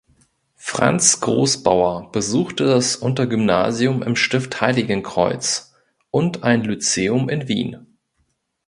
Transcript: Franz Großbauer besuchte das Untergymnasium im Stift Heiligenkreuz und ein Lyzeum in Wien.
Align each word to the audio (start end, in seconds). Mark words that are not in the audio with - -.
Franz 0.57 1.19
Großbauer 1.21 2.11
besuchte 2.11 2.65
das 2.65 2.95
Untergymnasium 2.95 4.01
im 4.01 4.15
Stift 4.15 4.59
Heiligenkreuz 4.59 5.75
und 6.09 6.41
ein 6.41 6.63
Lyzeum 6.63 7.29
in 7.29 7.47
Wien. 7.47 7.85